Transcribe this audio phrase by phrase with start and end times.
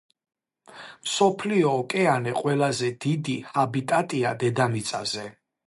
[1.09, 5.31] მსოფლიო იკეანე ყველაზე დიდი ჰიბიტატია დედამიწაზე